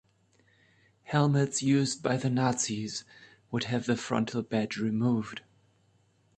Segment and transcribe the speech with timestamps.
[1.03, 3.03] Helmets used by the Nazis
[3.51, 5.43] would have the frontal badge removed.